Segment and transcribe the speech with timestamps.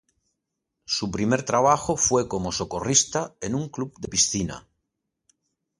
[0.85, 4.67] Su primer trabajo fue como socorrista en un club de piscina.